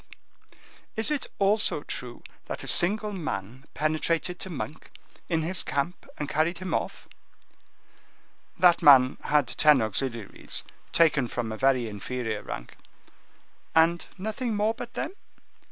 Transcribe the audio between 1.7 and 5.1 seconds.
true that a single man penetrated to Monk,